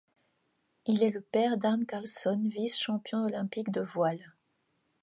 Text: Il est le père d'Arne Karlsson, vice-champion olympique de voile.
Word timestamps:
Il 0.87 1.03
est 1.03 1.11
le 1.11 1.21
père 1.21 1.57
d'Arne 1.59 1.85
Karlsson, 1.85 2.41
vice-champion 2.51 3.19
olympique 3.23 3.71
de 3.71 3.81
voile. 3.81 4.33